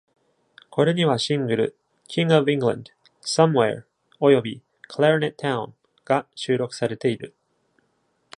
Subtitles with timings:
[0.71, 1.75] これには、シングル
[2.09, 2.85] 「King of England」、
[3.21, 3.83] 「Somewhere」
[4.19, 5.73] および「Clarinet Town」
[6.05, 7.35] が収録されている。